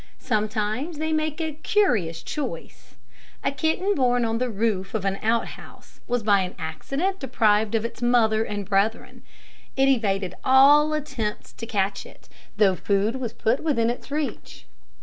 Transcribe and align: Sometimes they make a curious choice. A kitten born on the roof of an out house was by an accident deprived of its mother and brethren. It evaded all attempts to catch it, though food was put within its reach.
Sometimes 0.17 0.97
they 0.97 1.13
make 1.13 1.39
a 1.39 1.53
curious 1.53 2.23
choice. 2.23 2.95
A 3.43 3.51
kitten 3.51 3.93
born 3.93 4.25
on 4.25 4.39
the 4.39 4.49
roof 4.49 4.95
of 4.95 5.05
an 5.05 5.19
out 5.21 5.49
house 5.49 5.99
was 6.07 6.23
by 6.23 6.39
an 6.39 6.55
accident 6.57 7.19
deprived 7.19 7.75
of 7.75 7.85
its 7.85 8.01
mother 8.01 8.43
and 8.43 8.67
brethren. 8.67 9.21
It 9.77 9.87
evaded 9.87 10.33
all 10.43 10.93
attempts 10.93 11.53
to 11.53 11.67
catch 11.67 12.07
it, 12.07 12.29
though 12.57 12.73
food 12.75 13.17
was 13.17 13.31
put 13.33 13.59
within 13.61 13.91
its 13.91 14.09
reach. 14.09 14.65